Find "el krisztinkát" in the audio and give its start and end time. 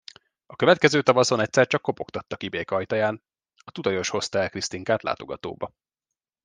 4.39-5.03